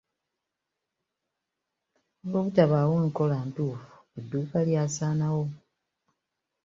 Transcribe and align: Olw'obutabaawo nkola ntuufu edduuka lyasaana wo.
Olw'obutabaawo 2.21 2.95
nkola 3.05 3.37
ntuufu 3.49 3.91
edduuka 4.19 4.57
lyasaana 4.67 5.27
wo. 5.35 5.45